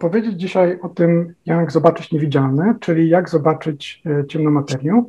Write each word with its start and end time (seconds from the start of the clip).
opowiedzieć 0.00 0.40
dzisiaj 0.40 0.78
o 0.82 0.88
tym, 0.88 1.34
jak 1.46 1.72
zobaczyć 1.72 2.12
niewidzialne, 2.12 2.74
czyli 2.80 3.08
jak 3.08 3.28
zobaczyć 3.28 4.02
ciemną 4.28 4.50
materię. 4.50 5.04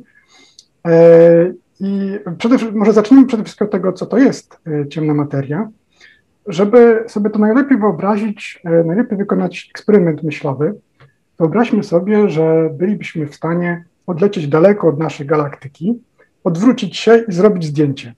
I 1.80 2.18
przede, 2.38 2.56
może 2.72 2.92
zacznijmy 2.92 3.26
przede 3.26 3.44
wszystkim 3.44 3.64
od 3.64 3.70
tego, 3.70 3.92
co 3.92 4.06
to 4.06 4.18
jest 4.18 4.58
ciemna 4.90 5.14
materia. 5.14 5.68
Żeby 6.46 7.04
sobie 7.06 7.30
to 7.30 7.38
najlepiej 7.38 7.78
wyobrazić, 7.78 8.62
najlepiej 8.84 9.18
wykonać 9.18 9.70
eksperyment 9.70 10.22
myślowy, 10.22 10.74
wyobraźmy 11.38 11.82
sobie, 11.82 12.28
że 12.28 12.70
bylibyśmy 12.72 13.26
w 13.26 13.34
stanie 13.34 13.84
odlecieć 14.06 14.48
daleko 14.48 14.88
od 14.88 14.98
naszej 14.98 15.26
galaktyki, 15.26 16.02
odwrócić 16.44 16.96
się 16.96 17.24
i 17.28 17.32
zrobić 17.32 17.64
zdjęcie. 17.64 18.14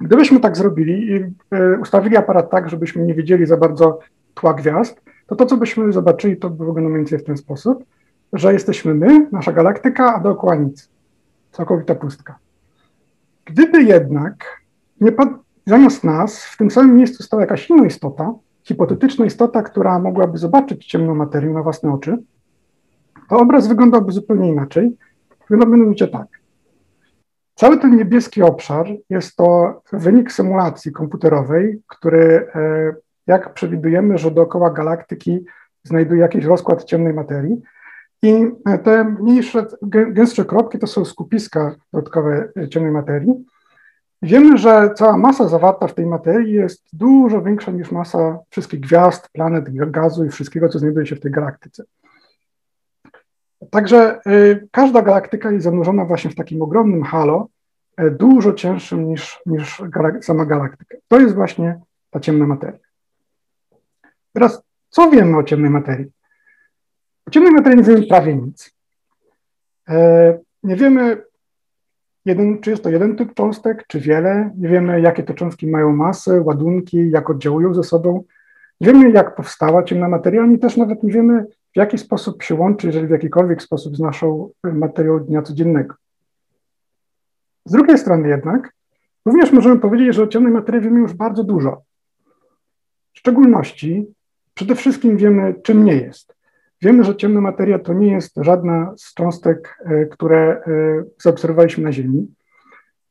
Gdybyśmy 0.00 0.40
tak 0.40 0.56
zrobili 0.56 1.10
i 1.10 1.14
e, 1.50 1.78
ustawili 1.82 2.16
aparat 2.16 2.50
tak, 2.50 2.70
żebyśmy 2.70 3.06
nie 3.06 3.14
widzieli 3.14 3.46
za 3.46 3.56
bardzo 3.56 3.98
tła 4.34 4.54
gwiazd, 4.54 5.00
to 5.30 5.36
to, 5.36 5.46
co 5.46 5.56
byśmy 5.56 5.92
zobaczyli, 5.92 6.36
to 6.36 6.50
by 6.50 6.56
wyglądało 6.56 6.88
mniej 6.88 6.98
więcej 6.98 7.18
w 7.18 7.24
ten 7.24 7.36
sposób, 7.36 7.84
że 8.32 8.52
jesteśmy 8.52 8.94
my, 8.94 9.28
nasza 9.32 9.52
galaktyka, 9.52 10.14
a 10.14 10.20
dookoła 10.20 10.54
nic. 10.54 10.88
Całkowita 11.52 11.94
pustka. 11.94 12.38
Gdyby 13.44 13.82
jednak 13.82 14.62
nie 15.00 15.12
pad- 15.12 15.38
zamiast 15.66 16.04
nas 16.04 16.44
w 16.44 16.56
tym 16.56 16.70
samym 16.70 16.96
miejscu 16.96 17.22
stała 17.22 17.42
jakaś 17.42 17.70
inna 17.70 17.86
istota, 17.86 18.34
hipotetyczna 18.62 19.26
istota, 19.26 19.62
która 19.62 19.98
mogłaby 19.98 20.38
zobaczyć 20.38 20.86
ciemną 20.86 21.14
materię 21.14 21.50
na 21.50 21.62
własne 21.62 21.92
oczy, 21.92 22.18
to 23.28 23.38
obraz 23.38 23.68
wyglądałby 23.68 24.12
zupełnie 24.12 24.48
inaczej. 24.48 24.96
Wyglądałby 25.40 25.76
mianowicie 25.76 26.08
tak. 26.08 26.26
Cały 27.54 27.78
ten 27.78 27.96
niebieski 27.96 28.42
obszar 28.42 28.86
jest 29.10 29.36
to 29.36 29.80
wynik 29.92 30.32
symulacji 30.32 30.92
komputerowej, 30.92 31.82
który, 31.86 32.46
e, 32.54 32.92
jak 33.30 33.54
przewidujemy, 33.54 34.18
że 34.18 34.30
dookoła 34.30 34.70
galaktyki 34.70 35.44
znajduje 35.84 36.20
jakiś 36.20 36.44
rozkład 36.44 36.84
ciemnej 36.84 37.14
materii. 37.14 37.62
I 38.22 38.50
te 38.84 39.04
mniejsze, 39.04 39.66
gęstsze 39.82 40.44
kropki 40.44 40.78
to 40.78 40.86
są 40.86 41.04
skupiska 41.04 41.74
dodatkowe 41.92 42.48
ciemnej 42.70 42.92
materii. 42.92 43.44
Wiemy, 44.22 44.58
że 44.58 44.90
cała 44.96 45.16
masa 45.16 45.48
zawarta 45.48 45.86
w 45.86 45.94
tej 45.94 46.06
materii 46.06 46.54
jest 46.54 46.86
dużo 46.92 47.42
większa 47.42 47.72
niż 47.72 47.90
masa 47.90 48.38
wszystkich 48.50 48.80
gwiazd, 48.80 49.28
planet, 49.32 49.90
gazu 49.90 50.24
i 50.24 50.28
wszystkiego, 50.28 50.68
co 50.68 50.78
znajduje 50.78 51.06
się 51.06 51.16
w 51.16 51.20
tej 51.20 51.32
galaktyce. 51.32 51.84
Także 53.70 54.20
y, 54.26 54.68
każda 54.70 55.02
galaktyka 55.02 55.50
jest 55.50 55.64
zanurzona 55.64 56.04
właśnie 56.04 56.30
w 56.30 56.34
takim 56.34 56.62
ogromnym 56.62 57.02
halo, 57.02 57.48
y, 58.00 58.10
dużo 58.10 58.52
cięższym 58.52 59.08
niż, 59.08 59.40
niż 59.46 59.82
sama 60.20 60.44
galaktyka. 60.44 60.96
To 61.08 61.20
jest 61.20 61.34
właśnie 61.34 61.80
ta 62.10 62.20
ciemna 62.20 62.46
materia. 62.46 62.89
Teraz, 64.32 64.62
co 64.88 65.10
wiemy 65.10 65.38
o 65.38 65.42
ciemnej 65.42 65.70
materii? 65.70 66.06
O 67.26 67.30
ciemnej 67.30 67.52
materii 67.52 67.78
nie 67.78 67.84
wiemy 67.84 68.06
prawie 68.06 68.36
nic. 68.36 68.74
Y, 69.90 69.92
nie 70.62 70.76
wiemy, 70.76 71.22
jeden, 72.24 72.60
czy 72.60 72.70
jest 72.70 72.82
to 72.82 72.90
jeden 72.90 73.16
typ 73.16 73.34
cząstek, 73.34 73.84
czy 73.86 74.00
wiele. 74.00 74.50
Nie 74.58 74.68
wiemy, 74.68 75.00
jakie 75.00 75.22
te 75.22 75.34
cząstki 75.34 75.66
mają 75.66 75.96
masę, 75.96 76.40
ładunki, 76.40 77.10
jak 77.10 77.30
oddziałują 77.30 77.74
ze 77.74 77.82
sobą. 77.82 78.24
Nie 78.80 78.92
wiemy, 78.92 79.10
jak 79.10 79.34
powstała 79.34 79.82
ciemna 79.82 80.08
materia, 80.08 80.42
ani 80.42 80.58
też 80.58 80.76
nawet 80.76 81.02
nie 81.02 81.12
wiemy, 81.12 81.46
w 81.72 81.76
jaki 81.76 81.98
sposób 81.98 82.42
się 82.42 82.54
łączy, 82.54 82.86
jeżeli 82.86 83.06
w 83.06 83.10
jakikolwiek 83.10 83.62
sposób 83.62 83.96
z 83.96 84.00
naszą 84.00 84.50
materią 84.64 85.20
dnia 85.20 85.42
codziennego. 85.42 85.94
Z 87.64 87.72
drugiej 87.72 87.98
strony 87.98 88.28
jednak, 88.28 88.72
również 89.26 89.52
możemy 89.52 89.80
powiedzieć, 89.80 90.14
że 90.14 90.22
o 90.22 90.26
ciemnej 90.26 90.52
materii 90.52 90.80
wiemy 90.80 91.00
już 91.00 91.12
bardzo 91.12 91.44
dużo. 91.44 91.82
W 93.12 93.18
szczególności, 93.18 94.14
przede 94.60 94.74
wszystkim 94.74 95.16
wiemy, 95.16 95.54
czym 95.62 95.84
nie 95.84 95.96
jest. 95.96 96.34
Wiemy, 96.82 97.04
że 97.04 97.16
ciemna 97.16 97.40
materia 97.40 97.78
to 97.78 97.92
nie 97.92 98.12
jest 98.12 98.32
żadna 98.36 98.92
z 98.96 99.14
cząstek, 99.14 99.78
e, 99.84 100.06
które 100.06 100.38
e, 100.38 100.62
zaobserwowaliśmy 101.22 101.84
na 101.84 101.92
Ziemi. 101.92 102.34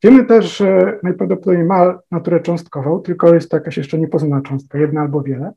Wiemy 0.04 0.26
też, 0.26 0.58
że 0.58 1.00
najprawdopodobniej 1.04 1.66
ma 1.66 2.00
naturę 2.12 2.40
cząstkową, 2.40 3.00
tylko 3.00 3.34
jest 3.34 3.52
to 3.52 3.58
jakaś 3.58 3.78
jeszcze 3.78 3.98
niepoznana 3.98 4.42
cząstka, 4.42 4.78
jedna 4.78 5.02
albo 5.02 5.22
wiele. 5.22 5.52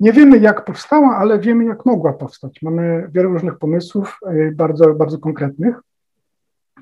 Nie 0.00 0.12
wiemy, 0.12 0.38
jak 0.38 0.64
powstała, 0.64 1.16
ale 1.16 1.38
wiemy, 1.38 1.64
jak 1.64 1.86
mogła 1.86 2.12
powstać. 2.12 2.62
Mamy 2.62 3.10
wiele 3.12 3.28
różnych 3.28 3.58
pomysłów, 3.58 4.18
e, 4.26 4.52
bardzo, 4.52 4.94
bardzo 4.94 5.18
konkretnych. 5.18 5.76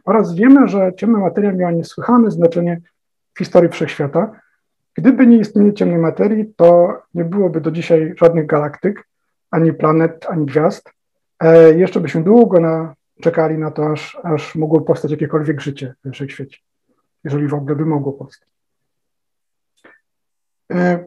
Oraz 0.04 0.34
wiemy, 0.34 0.68
że 0.68 0.92
ciemna 0.96 1.18
materia 1.18 1.52
miała 1.52 1.72
niesłychane 1.72 2.30
znaczenie 2.30 2.80
w 3.34 3.38
historii 3.38 3.70
wszechświata. 3.70 4.40
Gdyby 4.94 5.26
nie 5.26 5.38
istnienie 5.38 5.74
ciemnej 5.74 5.98
materii, 5.98 6.54
to 6.56 6.98
nie 7.14 7.24
byłoby 7.24 7.60
do 7.60 7.70
dzisiaj 7.70 8.14
żadnych 8.16 8.46
galaktyk, 8.46 9.08
ani 9.50 9.72
planet, 9.72 10.26
ani 10.28 10.46
gwiazd. 10.46 10.90
E, 11.40 11.74
jeszcze 11.74 12.00
byśmy 12.00 12.22
długo 12.22 12.60
na, 12.60 12.94
czekali 13.20 13.58
na 13.58 13.70
to, 13.70 13.90
aż, 13.90 14.18
aż 14.22 14.54
mogło 14.54 14.80
powstać 14.80 15.10
jakiekolwiek 15.10 15.60
życie 15.60 15.94
w 16.04 16.12
wszechświecie, 16.12 16.58
jeżeli 17.24 17.48
w 17.48 17.54
ogóle 17.54 17.76
by 17.76 17.86
mogło 17.86 18.12
powstać. 18.12 18.48
E, 20.72 21.04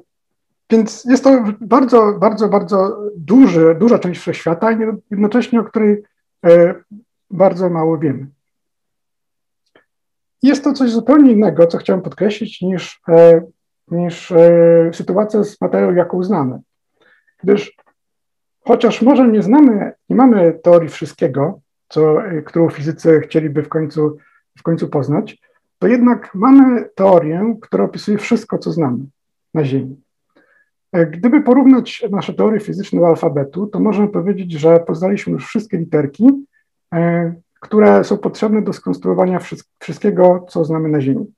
więc 0.69 1.05
jest 1.05 1.23
to 1.23 1.43
bardzo, 1.61 2.13
bardzo, 2.13 2.49
bardzo 2.49 3.01
duży, 3.17 3.75
duża 3.79 3.99
część 3.99 4.21
wszechświata 4.21 4.71
i 4.71 4.77
jednocześnie 5.11 5.59
o 5.59 5.63
której 5.63 6.03
e, 6.45 6.75
bardzo 7.31 7.69
mało 7.69 7.97
wiemy. 7.97 8.27
Jest 10.43 10.63
to 10.63 10.73
coś 10.73 10.91
zupełnie 10.91 11.31
innego, 11.31 11.67
co 11.67 11.77
chciałem 11.77 12.01
podkreślić, 12.01 12.61
niż, 12.61 13.01
e, 13.07 13.41
niż 13.91 14.31
e, 14.31 14.89
sytuacja 14.93 15.43
z 15.43 15.61
materią, 15.61 15.93
jaką 15.93 16.23
znamy. 16.23 16.59
Gdyż 17.43 17.75
chociaż 18.65 19.01
może 19.01 19.27
nie 19.27 19.41
znamy, 19.41 19.91
nie 20.09 20.15
mamy 20.15 20.59
teorii 20.63 20.89
wszystkiego, 20.89 21.59
co, 21.89 22.17
którą 22.45 22.69
fizycy 22.69 23.19
chcieliby 23.19 23.63
w 23.63 23.69
końcu, 23.69 24.17
w 24.57 24.63
końcu 24.63 24.87
poznać, 24.87 25.37
to 25.79 25.87
jednak 25.87 26.35
mamy 26.35 26.89
teorię, 26.95 27.55
która 27.61 27.83
opisuje 27.83 28.17
wszystko, 28.17 28.57
co 28.57 28.71
znamy 28.71 29.05
na 29.53 29.65
Ziemi. 29.65 30.01
E, 30.91 31.05
gdyby 31.05 31.41
porównać 31.41 32.05
nasze 32.11 32.33
teorie 32.33 32.59
fizyczne 32.59 32.99
do 32.99 33.07
alfabetu, 33.07 33.67
to 33.67 33.79
możemy 33.79 34.07
powiedzieć, 34.07 34.51
że 34.51 34.79
poznaliśmy 34.79 35.33
już 35.33 35.45
wszystkie 35.45 35.77
literki, 35.77 36.45
e, 36.93 37.33
które 37.59 38.03
są 38.03 38.17
potrzebne 38.17 38.61
do 38.61 38.73
skonstruowania 38.73 39.39
wszystkiego, 39.79 40.45
co 40.49 40.65
znamy 40.65 40.89
na 40.89 41.01
Ziemi. 41.01 41.33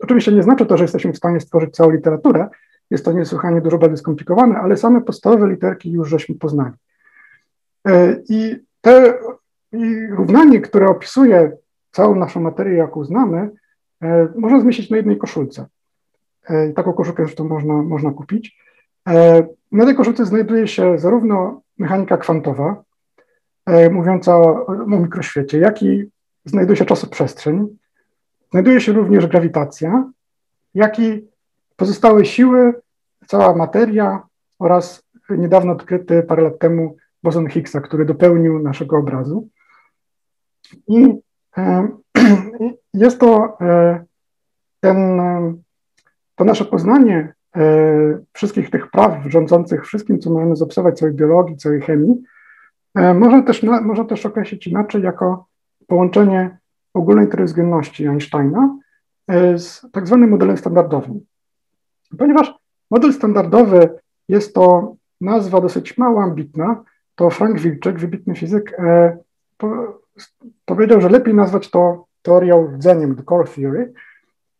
Oczywiście 0.00 0.32
nie 0.32 0.42
znaczy 0.42 0.66
to, 0.66 0.76
że 0.76 0.84
jesteśmy 0.84 1.12
w 1.12 1.16
stanie 1.16 1.40
stworzyć 1.40 1.74
całą 1.74 1.90
literaturę, 1.90 2.48
jest 2.90 3.04
to 3.04 3.12
niesłychanie 3.12 3.60
dużo 3.60 3.78
bardziej 3.78 3.98
skomplikowane, 3.98 4.56
ale 4.56 4.76
same 4.76 5.00
podstawowe 5.00 5.48
literki 5.48 5.92
już 5.92 6.08
żeśmy 6.08 6.34
poznali. 6.34 6.74
E, 7.88 8.16
I 8.28 8.56
te 8.80 9.18
i 9.72 10.06
równanie, 10.06 10.60
które 10.60 10.86
opisuje 10.86 11.52
całą 11.90 12.14
naszą 12.14 12.40
materię, 12.40 12.76
jaką 12.76 13.04
znamy, 13.04 13.50
można 14.36 14.60
zmieścić 14.60 14.90
na 14.90 14.96
jednej 14.96 15.18
koszulce. 15.18 15.66
E, 16.44 16.72
taką 16.72 16.92
koszulkę 16.92 17.24
zresztą 17.24 17.44
można, 17.44 17.82
można 17.82 18.10
kupić. 18.10 18.56
E, 19.08 19.46
na 19.72 19.84
tej 19.84 19.94
koszulce 19.94 20.26
znajduje 20.26 20.68
się 20.68 20.98
zarówno 20.98 21.60
mechanika 21.78 22.16
kwantowa, 22.16 22.82
e, 23.66 23.90
mówiąca 23.90 24.36
o, 24.36 24.66
o 24.66 24.86
mikroświecie, 24.86 25.58
jak 25.58 25.82
i 25.82 26.10
znajduje 26.44 26.76
się 26.76 26.84
czasoprzestrzeń. 26.84 27.76
Znajduje 28.50 28.80
się 28.80 28.92
również 28.92 29.26
grawitacja, 29.26 30.10
jak 30.74 30.98
i 30.98 31.28
pozostałe 31.76 32.24
siły, 32.24 32.74
cała 33.26 33.56
materia 33.56 34.22
oraz 34.58 35.02
niedawno 35.30 35.72
odkryty 35.72 36.22
parę 36.22 36.42
lat 36.42 36.58
temu 36.58 36.96
boson 37.22 37.48
Higgsa, 37.48 37.80
który 37.80 38.04
dopełnił 38.04 38.58
naszego 38.58 38.96
obrazu. 38.96 39.48
I 40.88 41.14
jest 42.94 43.20
to 43.20 43.58
ten 44.80 45.20
to 46.34 46.44
nasze 46.44 46.64
poznanie 46.64 47.34
e, 47.56 47.62
wszystkich 48.32 48.70
tych 48.70 48.90
praw 48.90 49.26
rządzących 49.26 49.86
wszystkim, 49.86 50.18
co 50.18 50.30
możemy 50.30 50.56
zaobserwować, 50.56 50.98
całej 50.98 51.14
biologii, 51.14 51.56
całej 51.56 51.80
chemii, 51.80 52.22
e, 52.94 53.14
można 53.14 53.42
też, 53.42 53.62
można 53.62 54.04
też 54.04 54.26
określić 54.26 54.66
inaczej 54.66 55.02
jako 55.02 55.46
połączenie 55.86 56.59
ogólnej 56.94 57.28
teorii 57.28 57.46
względności 57.46 58.06
Einsteina 58.06 58.78
e, 59.28 59.58
z 59.58 59.86
tak 59.92 60.06
zwanym 60.06 60.30
modelem 60.30 60.56
standardowym. 60.56 61.20
Ponieważ 62.18 62.54
model 62.90 63.12
standardowy 63.12 63.88
jest 64.28 64.54
to 64.54 64.96
nazwa 65.20 65.60
dosyć 65.60 65.98
mało 65.98 66.22
ambitna, 66.22 66.84
to 67.14 67.30
Frank 67.30 67.60
Wilczek, 67.60 67.98
wybitny 67.98 68.34
fizyk, 68.34 68.76
powiedział, 70.64 71.00
że 71.00 71.08
lepiej 71.08 71.34
nazwać 71.34 71.70
to 71.70 72.06
teorią 72.22 72.66
rdzeniem, 72.66 73.16
the 73.16 73.22
core 73.22 73.48
theory, 73.48 73.92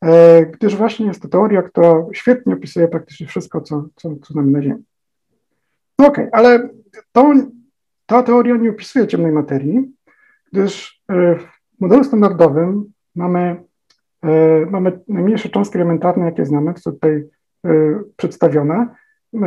E, 0.04 0.46
gdyż 0.46 0.76
właśnie 0.76 1.06
jest 1.06 1.22
to 1.22 1.28
teoria, 1.28 1.62
która 1.62 2.04
świetnie 2.12 2.54
opisuje 2.54 2.88
praktycznie 2.88 3.26
wszystko, 3.26 3.60
co, 3.60 3.88
co, 3.96 4.16
co 4.22 4.32
znamy 4.32 4.52
na 4.52 4.62
Ziemi. 4.62 4.84
No 5.98 6.06
okej, 6.06 6.28
okay, 6.28 6.40
ale 6.40 6.68
to, 7.12 7.34
ta 8.06 8.22
teoria 8.22 8.56
nie 8.56 8.70
opisuje 8.70 9.06
ciemnej 9.06 9.32
materii, 9.32 9.92
gdyż 10.52 11.02
e, 11.12 11.38
w 11.80 11.82
modelu 11.82 12.04
standardowym 12.04 12.92
mamy, 13.14 13.64
e, 14.22 14.66
mamy 14.66 15.00
najmniejsze 15.08 15.48
cząstki 15.48 15.78
elementarne, 15.78 16.24
jakie 16.24 16.46
znamy, 16.46 16.74
są 16.78 16.92
tutaj 16.92 17.24
przedstawione. 18.16 18.88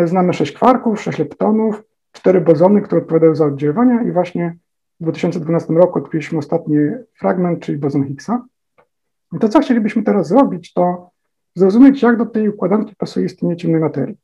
znamy 0.06 0.34
sześć 0.34 0.52
kwarków, 0.52 1.02
sześć 1.02 1.20
leptonów, 1.20 1.84
cztery 2.12 2.42
bozony, 2.42 2.82
które 2.82 3.02
odpowiadają 3.02 3.36
za 3.36 3.46
oddziaływania 3.46 4.04
i 4.04 4.12
właśnie 4.12 4.58
w 5.00 5.04
2012 5.04 5.74
roku 5.74 6.00
odkryliśmy 6.00 6.38
ostatni 6.40 6.78
fragment, 7.20 7.60
czyli 7.60 7.78
bozon 7.78 8.08
Higgsa. 8.08 8.46
I 9.34 9.40
to, 9.40 9.50
co 9.50 9.60
chcielibyśmy 9.60 10.04
teraz 10.04 10.28
zrobić, 10.28 10.74
to 10.74 11.10
zrozumieć, 11.56 12.02
jak 12.02 12.18
do 12.18 12.26
tej 12.26 12.50
układanki 12.50 12.96
pasuje 12.96 13.26
istnienie 13.26 13.56
ciemnej 13.56 13.82
materii. 13.82 14.18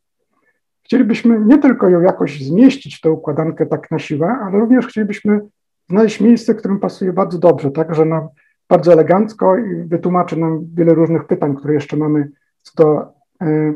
Chcielibyśmy 0.84 1.40
nie 1.46 1.58
tylko 1.58 1.90
ją 1.90 2.02
jakoś 2.02 2.44
zmieścić 2.44 3.02
tę 3.02 3.12
układankę 3.12 3.66
tak 3.66 3.92
na 3.92 4.00
siłę, 4.00 4.28
ale 4.28 4.60
również 4.60 4.88
chcielibyśmy 4.88 5.42
znaleźć 5.90 6.22
miejsce, 6.22 6.56
którym 6.56 6.80
pasuje 6.80 7.14
bardzo 7.14 7.38
dobrze, 7.38 7.72
tak, 7.72 7.96
że 7.96 8.06
nam 8.06 8.28
bardzo 8.70 8.94
elegancko 8.94 9.58
i 9.58 9.84
wytłumaczy 9.88 10.38
nam 10.38 10.66
wiele 10.74 10.94
różnych 10.94 11.28
pytań, 11.28 11.56
które 11.56 11.74
jeszcze 11.74 11.98
mamy 11.98 12.32
co 12.62 12.84
do 12.84 13.02
e, 13.42 13.74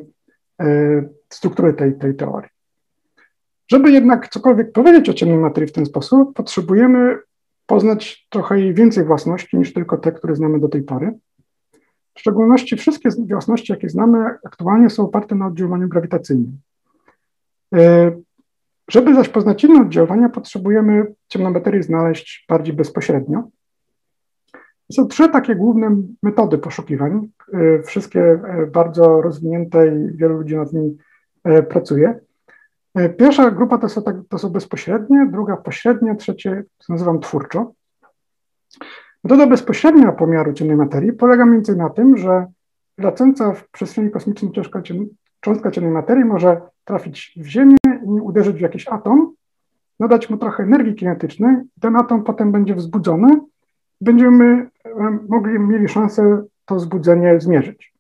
e, 0.62 1.04
struktury 1.30 1.74
tej, 1.74 1.98
tej 1.98 2.16
teorii. 2.16 2.50
Żeby 3.72 3.92
jednak 3.92 4.28
cokolwiek 4.28 4.72
powiedzieć 4.72 5.10
o 5.10 5.14
ciemnej 5.14 5.38
materii 5.38 5.70
w 5.70 5.74
ten 5.74 5.86
sposób, 5.86 6.34
potrzebujemy 6.34 7.18
poznać 7.66 8.28
trochę 8.30 8.60
jej 8.60 8.74
więcej 8.74 9.06
własności 9.06 9.58
niż 9.58 9.74
tylko 9.74 9.98
te, 9.98 10.12
które 10.12 10.36
znamy 10.36 10.60
do 10.60 10.70
tej 10.70 10.84
pory. 10.84 11.14
W 12.16 12.20
szczególności 12.20 12.78
wszystkie 12.78 13.10
własności, 13.30 13.72
jakie 13.72 13.90
znamy, 13.90 14.26
aktualnie 14.46 14.90
są 14.90 15.04
oparte 15.04 15.36
na 15.36 15.48
oddziaływaniu 15.48 15.90
grawitacyjnym. 15.90 16.58
E, 17.76 18.12
żeby 18.88 19.16
zaś 19.16 19.30
poznać 19.30 19.64
inne 19.64 19.82
oddziaływania, 19.82 20.30
potrzebujemy 20.30 21.14
ciemną 21.28 21.52
materię 21.52 21.84
znaleźć 21.84 22.46
bardziej 22.50 22.74
bezpośrednio. 22.76 23.50
Są 24.92 25.08
trzy 25.08 25.30
takie 25.30 25.56
główne 25.56 25.98
metody 26.24 26.58
poszukiwań, 26.58 27.30
e, 27.54 27.84
wszystkie 27.84 28.22
e, 28.22 28.68
bardzo 28.74 29.22
rozwinięte 29.22 29.88
i 29.88 30.18
wielu 30.18 30.38
ludzi 30.38 30.56
nad 30.56 30.74
nimi 30.74 30.98
pracuje. 31.70 32.20
Pierwsza 33.18 33.52
grupa 33.52 33.78
to 33.78 33.90
są, 33.90 34.04
tak, 34.04 34.16
to 34.30 34.38
są 34.38 34.50
bezpośrednie, 34.50 35.28
druga 35.32 35.58
pośrednie, 35.58 36.16
trzecie 36.16 36.64
nazywam 36.90 37.20
twórczo. 37.20 37.74
Metoda 39.24 39.48
bezpośrednia 39.48 40.12
pomiaru 40.12 40.54
ciemnej 40.54 40.78
materii 40.78 41.14
polega 41.14 41.46
między 41.46 41.72
innymi 41.72 41.88
na 41.88 41.94
tym, 41.94 42.18
że 42.18 42.46
lecąca 42.98 43.54
w 43.54 43.70
przestrzeni 43.70 44.12
kosmicznej 44.12 44.52
cząstka 45.40 45.72
ciemnej 45.72 45.94
materii 45.94 46.26
może 46.26 46.62
trafić 46.86 47.34
w 47.38 47.46
Ziemię 47.46 47.78
i 48.04 48.22
uderzyć 48.22 48.58
w 48.58 48.62
jakiś 48.62 48.88
atom, 48.88 49.34
nadać 50.00 50.30
mu 50.30 50.38
trochę 50.38 50.64
energii 50.64 50.96
kinetycznej, 50.96 51.56
ten 51.82 51.96
atom 51.96 52.24
potem 52.24 52.52
będzie 52.52 52.76
wzbudzony, 52.76 53.28
będziemy 54.02 54.70
mogli, 55.30 55.60
mieli 55.60 55.90
szansę 55.90 56.44
to 56.66 56.76
wzbudzenie 56.76 57.40
zmierzyć. 57.40 57.94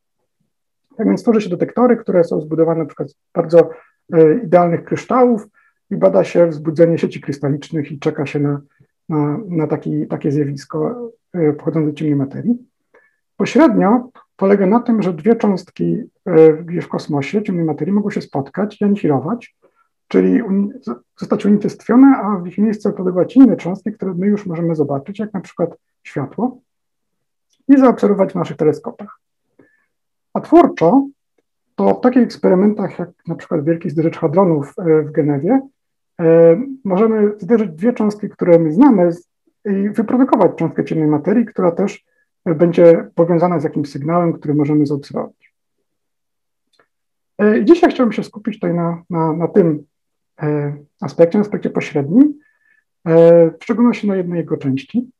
Tak 0.98 1.08
więc 1.08 1.22
tworzy 1.22 1.42
się 1.42 1.50
detektory, 1.50 1.98
które 1.98 2.24
są 2.24 2.42
zbudowane 2.42 2.80
na 2.80 2.86
przykład 2.86 3.10
z 3.10 3.16
bardzo 3.34 3.70
e, 4.14 4.38
idealnych 4.38 4.84
kryształów 4.84 5.48
i 5.92 5.96
bada 5.96 6.24
się 6.24 6.48
wzbudzenie 6.48 6.98
sieci 6.98 7.22
krystalicznych 7.22 7.92
i 7.92 8.00
czeka 8.00 8.26
się 8.26 8.40
na, 8.40 8.62
na, 9.10 9.40
na 9.48 9.68
taki, 9.68 10.08
takie 10.08 10.32
zjawisko 10.32 11.10
e, 11.34 11.54
pochodzące 11.54 11.92
z 11.92 11.94
ciemnej 11.94 12.16
materii. 12.16 12.58
Pośrednio 13.38 14.10
polega 14.36 14.66
na 14.66 14.80
tym, 14.80 15.02
że 15.02 15.14
dwie 15.14 15.36
cząstki 15.36 15.98
e, 16.26 16.82
w 16.82 16.88
kosmosie 16.88 17.44
ciemnej 17.44 17.66
materii 17.66 17.94
mogą 17.94 18.10
się 18.10 18.22
spotkać 18.22 18.82
i 18.82 18.84
anihilować, 18.84 19.56
czyli 20.13 20.42
zostać 21.19 21.45
unicestwione, 21.45 22.18
a 22.18 22.38
w 22.38 22.48
ich 22.48 22.57
miejsce 22.57 22.92
podawać 22.92 23.36
inne 23.36 23.57
cząstki, 23.57 23.92
które 23.92 24.13
my 24.13 24.27
już 24.27 24.45
możemy 24.45 24.75
zobaczyć, 24.75 25.19
jak 25.19 25.33
na 25.33 25.42
przykład 25.42 25.77
światło, 26.04 26.62
i 27.68 27.77
zaobserwować 27.77 28.31
w 28.31 28.36
naszych 28.36 28.57
teleskopach. 28.57 29.19
A 30.33 30.42
twórczo, 30.42 31.07
to 31.75 31.94
w 31.94 32.01
takich 32.01 32.24
eksperymentach, 32.24 33.00
jak 33.00 33.10
na 33.27 33.36
przykład 33.36 33.65
Wielki 33.65 33.89
Zderzecz 33.89 34.18
Hadronów 34.18 34.74
e, 34.77 35.01
w 35.01 35.12
Genewie, 35.12 35.62
e, 36.21 36.62
możemy 36.83 37.31
zderzyć 37.38 37.71
dwie 37.71 37.94
cząstki, 37.94 38.30
które 38.30 38.60
my 38.60 38.74
znamy 38.74 39.10
i 39.65 39.89
wyprodukować 39.89 40.51
cząstkę 40.57 40.86
ciemnej 40.86 41.07
materii, 41.07 41.45
która 41.45 41.71
też 41.71 42.06
będzie 42.45 43.10
powiązana 43.15 43.60
z 43.60 43.63
jakimś 43.63 43.92
sygnałem, 43.92 44.33
który 44.33 44.54
możemy 44.54 44.86
zaobserwować. 44.86 45.54
E, 47.42 47.65
dzisiaj 47.65 47.92
chciałbym 47.92 48.13
się 48.13 48.24
skupić 48.24 48.54
tutaj 48.56 48.74
na, 48.74 49.04
na, 49.10 49.33
na 49.33 49.48
tym 49.48 49.86
aspekcie, 51.01 51.38
na 51.38 51.42
aspekcie 51.42 51.69
pośrednim, 51.69 52.40
e, 53.06 53.51
w 53.60 53.63
szczególności 53.63 54.07
na 54.07 54.16
jednej 54.16 54.38
jego 54.38 54.57
części. 54.57 55.12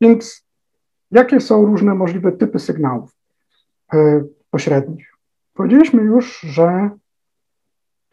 Więc 0.00 0.46
jakie 1.10 1.40
są 1.40 1.66
różne 1.66 1.94
możliwe 1.94 2.32
typy 2.32 2.58
sygnałów 2.58 3.16
pośrednich? 4.50 5.14
Powiedzieliśmy 5.54 6.02
już, 6.02 6.40
że 6.40 6.90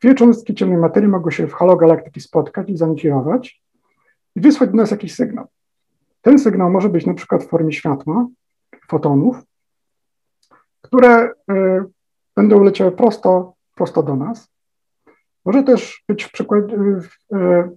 dwie 0.02 0.16
cząstki 0.16 0.56
ciemnej 0.56 0.78
materii 0.78 1.10
mogą 1.10 1.32
się 1.32 1.48
w 1.48 1.54
halo 1.54 1.76
galaktyki 1.76 2.22
spotkać 2.22 2.70
i 2.70 2.78
zanihilować 2.78 3.64
i 4.36 4.42
wysłać 4.42 4.70
do 4.70 4.76
nas 4.76 4.92
jakiś 4.92 5.16
sygnał. 5.16 5.48
Ten 6.22 6.40
sygnał 6.40 6.72
może 6.72 6.90
być 6.90 7.06
na 7.06 7.14
przykład 7.14 7.44
w 7.44 7.48
formie 7.48 7.74
światła, 7.74 8.28
fotonów, 8.88 9.38
które 10.82 11.30
y, 11.30 11.32
będą 12.36 12.64
leciały 12.64 12.92
prosto, 12.92 13.54
prosto 13.76 14.04
do 14.04 14.16
nas. 14.16 14.50
Może 15.48 15.64
też 15.64 16.04
być 16.08 16.24
w 16.24 16.32
przykładzie 16.32 16.78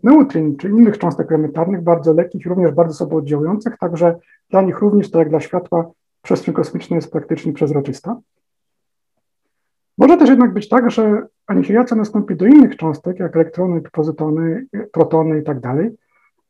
neutrin, 0.02 0.56
czy 0.56 0.68
innych 0.68 0.98
cząstek 0.98 1.32
elementarnych, 1.32 1.82
bardzo 1.82 2.12
lekkich, 2.12 2.46
również 2.46 2.72
bardzo 2.72 2.94
sobie 2.94 3.16
oddziałujących, 3.16 3.78
także 3.78 4.18
dla 4.50 4.62
nich 4.62 4.78
również, 4.78 5.10
tak 5.10 5.18
jak 5.18 5.28
dla 5.28 5.40
światła, 5.40 5.90
przestrzeń 6.22 6.54
kosmiczna 6.54 6.96
jest 6.96 7.12
praktycznie 7.12 7.52
przezroczysta. 7.52 8.20
Może 9.98 10.16
też 10.16 10.28
jednak 10.28 10.52
być 10.52 10.68
tak, 10.68 10.90
że 10.90 11.26
anihilacja 11.46 11.96
nastąpi 11.96 12.36
do 12.36 12.46
innych 12.46 12.76
cząstek, 12.76 13.18
jak 13.18 13.36
elektrony, 13.36 13.82
pozytony, 13.92 14.66
protony 14.92 15.38
i 15.38 15.42
tak. 15.42 15.58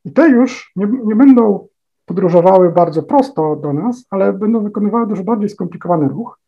I 0.05 0.13
te 0.13 0.29
już 0.29 0.73
nie, 0.77 0.87
nie 1.05 1.17
będą 1.17 1.69
podróżowały 2.07 2.73
bardzo 2.73 3.03
prosto 3.03 3.57
do 3.57 3.73
nas, 3.73 4.07
ale 4.11 4.33
będą 4.33 4.63
wykonywały 4.63 5.07
dużo 5.07 5.25
bardziej 5.25 5.49
skomplikowany 5.49 6.09
ruch, 6.09 6.39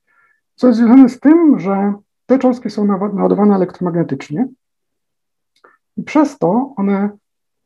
co 0.54 0.66
jest 0.66 0.78
związane 0.78 1.08
z 1.08 1.20
tym, 1.20 1.58
że 1.58 1.92
te 2.26 2.38
cząstki 2.38 2.70
są 2.70 2.86
naładowane 2.86 3.54
elektromagnetycznie 3.54 4.48
i 5.97 6.03
przez 6.03 6.39
to 6.39 6.75
one 6.77 7.11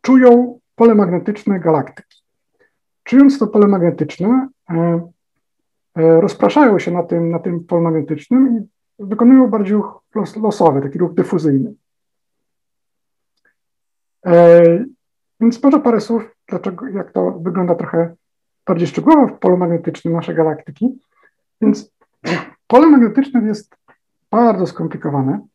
czują 0.00 0.58
pole 0.74 0.94
magnetyczne 0.94 1.60
galaktyki. 1.60 2.22
Czując 3.04 3.38
to 3.38 3.46
pole 3.46 3.66
magnetyczne, 3.68 4.48
e, 4.70 5.08
e, 5.94 6.20
rozpraszają 6.20 6.78
się 6.78 6.90
na 6.90 7.02
tym, 7.02 7.30
na 7.30 7.38
tym 7.38 7.64
polu 7.64 7.82
magnetycznym 7.82 8.58
i 8.58 8.68
wykonują 9.04 9.50
bardziej 9.50 9.76
ruch 9.76 10.02
losowy, 10.36 10.80
taki 10.82 10.98
ruch 10.98 11.14
dyfuzyjny. 11.14 11.74
E, 14.26 14.84
więc 15.40 15.62
może 15.62 15.80
parę 15.80 16.00
słów 16.00 16.22
dlaczego, 16.48 16.88
jak 16.88 17.12
to 17.12 17.30
wygląda 17.30 17.74
trochę 17.74 18.14
bardziej 18.66 18.88
szczegółowo 18.88 19.26
w 19.26 19.38
polu 19.38 19.56
magnetycznym 19.56 20.14
naszej 20.14 20.34
galaktyki. 20.34 20.98
Więc 21.60 21.90
pole 22.66 22.86
magnetyczne 22.86 23.46
jest 23.46 23.76
bardzo 24.30 24.66
skomplikowane. 24.66 25.46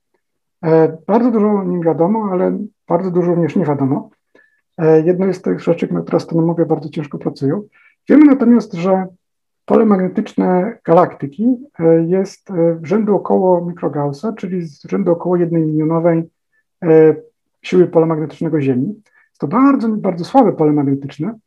E, 0.63 0.97
bardzo 1.07 1.31
dużo 1.31 1.49
o 1.49 1.63
nim 1.63 1.81
wiadomo, 1.81 2.29
ale 2.31 2.57
bardzo 2.87 3.11
dużo 3.11 3.31
również 3.31 3.55
nie 3.55 3.65
wiadomo. 3.65 4.09
E, 4.77 5.01
jedno 5.01 5.25
jest 5.25 5.39
z 5.39 5.43
tych 5.43 5.59
rzeczy, 5.59 5.93
na 5.93 6.01
które 6.01 6.15
astronomowie 6.15 6.65
bardzo 6.65 6.89
ciężko 6.89 7.17
pracują. 7.17 7.63
Wiemy 8.09 8.25
natomiast, 8.25 8.73
że 8.73 9.05
pole 9.65 9.85
magnetyczne 9.85 10.77
galaktyki 10.85 11.57
e, 11.79 12.03
jest 12.03 12.49
w 12.81 12.85
rzędu 12.85 13.15
około 13.15 13.65
mikrogaussa, 13.65 14.33
czyli 14.33 14.61
z 14.61 14.83
rzędu 14.89 15.11
około 15.11 15.35
jednej 15.35 15.61
milionowej 15.61 16.29
siły 17.61 17.87
pola 17.87 18.05
magnetycznego 18.05 18.61
Ziemi. 18.61 19.01
To 19.39 19.47
bardzo, 19.47 19.89
bardzo 19.89 20.25
słabe 20.25 20.53
pole 20.53 20.71
magnetyczne. 20.71 21.39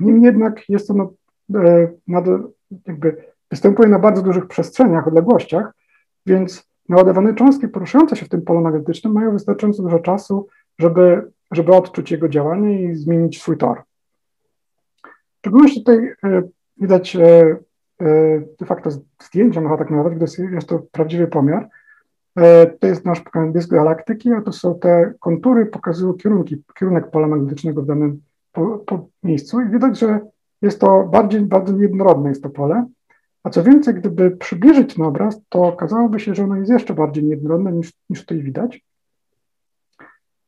Niemniej 0.00 0.24
jednak 0.24 0.68
jest 0.68 0.90
ono 0.90 1.12
e, 1.54 1.88
nad, 2.08 2.24
jakby 2.86 3.24
występuje 3.50 3.88
na 3.88 3.98
bardzo 3.98 4.22
dużych 4.22 4.46
przestrzeniach, 4.46 5.08
odległościach, 5.08 5.72
więc 6.26 6.67
naładowane 6.88 7.34
cząstki 7.34 7.68
poruszające 7.68 8.16
się 8.16 8.26
w 8.26 8.28
tym 8.28 8.42
polu 8.42 8.60
magnetycznym 8.60 9.12
mają 9.12 9.32
wystarczająco 9.32 9.82
dużo 9.82 9.98
czasu, 9.98 10.46
żeby, 10.78 11.30
żeby 11.50 11.72
odczuć 11.72 12.10
jego 12.10 12.28
działanie 12.28 12.82
i 12.82 12.94
zmienić 12.94 13.40
swój 13.40 13.56
tor. 13.56 13.82
W 15.04 15.38
szczególności 15.38 15.80
tutaj 15.80 16.14
e, 16.24 16.42
widać 16.76 17.16
e, 17.16 17.56
de 18.60 18.66
facto 18.66 18.90
zdjęcia, 19.22 19.60
można 19.60 19.78
tak 19.78 19.90
nazwać, 19.90 20.14
gdyż 20.14 20.38
jest 20.38 20.68
to 20.68 20.78
prawdziwy 20.78 21.26
pomiar. 21.26 21.68
E, 22.36 22.66
to 22.66 22.86
jest 22.86 23.04
nasz 23.04 23.22
dysk 23.52 23.70
galaktyki, 23.70 24.32
a 24.32 24.42
to 24.42 24.52
są 24.52 24.78
te 24.78 25.12
kontury, 25.20 25.66
pokazują 25.66 26.14
kierunki, 26.14 26.62
kierunek 26.78 27.10
pola 27.10 27.26
magnetycznego 27.26 27.82
w 27.82 27.86
danym 27.86 28.22
po, 28.52 28.78
po 28.78 29.08
miejscu 29.22 29.60
i 29.60 29.68
widać, 29.68 29.98
że 29.98 30.20
jest 30.62 30.80
to 30.80 31.04
bardziej, 31.04 31.40
bardzo 31.40 31.72
niejednorodne 31.72 32.28
jest 32.28 32.42
to 32.42 32.50
pole. 32.50 32.86
A 33.44 33.50
co 33.50 33.62
więcej, 33.62 33.94
gdyby 33.94 34.30
przybliżyć 34.30 34.94
ten 34.94 35.04
obraz, 35.04 35.40
to 35.48 35.62
okazałoby 35.62 36.20
się, 36.20 36.34
że 36.34 36.44
ono 36.44 36.56
jest 36.56 36.70
jeszcze 36.70 36.94
bardziej 36.94 37.24
niejednorodne 37.24 37.72
niż, 37.72 37.92
niż 38.10 38.20
tutaj 38.20 38.42
widać. 38.42 38.84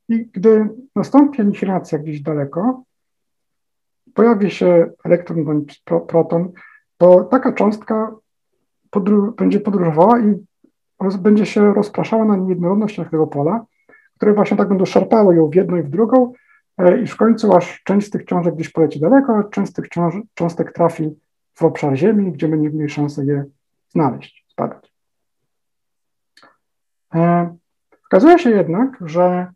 I 0.09 0.27
gdy 0.27 0.69
nastąpi 0.97 1.41
anihilacja 1.41 1.99
gdzieś 1.99 2.21
daleko, 2.21 2.83
pojawi 4.15 4.51
się 4.51 4.91
elektron 5.05 5.45
bądź 5.45 5.83
proton, 6.09 6.53
to 6.99 7.25
taka 7.25 7.53
cząstka 7.53 8.15
podru 8.91 9.33
będzie 9.33 9.61
podróżowała 9.61 10.21
i 10.21 10.47
będzie 11.19 11.47
się 11.47 11.75
rozpraszała 11.75 12.25
na 12.25 12.37
niejednorodnościach 12.37 13.11
tego 13.11 13.27
pola, 13.27 13.65
które 14.17 14.35
właśnie 14.35 14.57
tak 14.57 14.69
będą 14.69 14.85
szarpały 14.85 15.37
ją 15.37 15.49
w 15.49 15.55
jedną 15.55 15.77
i 15.77 15.83
w 15.83 15.91
drugą 15.91 16.33
i 17.03 17.07
w 17.07 17.17
końcu 17.17 17.57
aż 17.57 17.83
część 17.83 18.07
z 18.07 18.11
tych 18.11 18.25
cząstek 18.25 18.55
gdzieś 18.55 18.69
poleci 18.69 19.01
daleko, 19.01 19.37
a 19.37 19.45
część 19.45 19.71
z 19.71 19.75
tych 19.75 19.89
cząstek 20.35 20.73
trafi 20.73 21.11
w 21.55 21.63
obszar 21.63 21.97
Ziemi, 21.97 22.33
gdzie 22.33 22.49
będziemy 22.49 22.77
mieli 22.77 22.91
szansę 22.91 23.25
je 23.25 23.45
znaleźć, 23.89 24.47
zbadać. 24.53 24.93
Okazuje 28.07 28.39
się 28.39 28.51
jednak, 28.51 28.99
że 29.05 29.53